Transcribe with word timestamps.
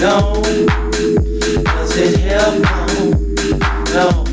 No. 0.00 0.32
Does 0.42 1.96
it 1.98 2.20
help? 2.20 2.54
No. 3.92 4.24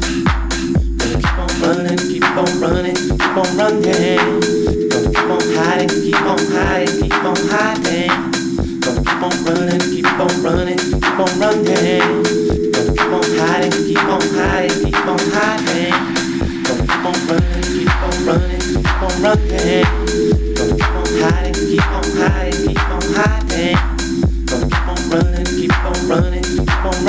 gonna 0.87 1.17
keep 1.19 1.35
on 1.35 1.51
running, 1.59 1.97
keep 2.07 2.23
on 2.23 2.59
running, 2.61 2.95
keep 2.95 3.35
on 3.35 3.57
running. 3.57 4.39
Gotta 4.87 5.09
keep 5.11 5.27
on 5.27 5.43
hiding, 5.51 5.89
keep 5.89 6.21
on 6.21 6.39
hiding, 6.55 7.01
keep 7.01 7.23
on 7.25 7.35
hiding. 7.51 8.07
Gotta 8.79 9.01
keep 9.03 9.21
on 9.21 9.35
running, 9.43 9.81
keep 9.91 10.07
on 10.07 10.41
running, 10.41 10.77
keep 10.77 11.19
on 11.19 11.31
running. 11.35 12.23
Gotta 12.71 12.91
keep 12.95 13.11
on 13.11 13.27
hiding, 13.35 13.71
keep 13.83 14.07
on 14.07 14.23
hiding, 14.39 14.85
keep 14.85 15.05
on 15.05 15.19
hiding. 15.35 15.91
Gotta 16.63 16.83
keep 16.87 17.03
on 17.03 17.17
running, 17.27 17.63
keep 17.75 17.91
on 18.07 18.15
running, 18.23 18.61
keep 18.71 19.03
on 19.03 19.13
running. 19.19 19.83
Gotta 20.55 20.75
keep 20.79 20.95
on 20.95 21.07
hiding, 21.19 21.53
keep 21.59 21.91
on 21.91 22.07
hiding, 22.15 22.67
keep 22.67 22.89
on 22.89 23.03
hiding. 23.19 23.96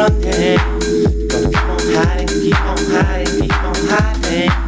Gotta 0.09 1.49
keep 1.49 1.69
on 1.69 1.79
hiding, 1.93 2.29
keep 2.41 2.61
on 2.65 2.79
hiding, 2.79 3.41
keep 3.41 3.63
on 3.63 3.75
hiding. 3.75 4.68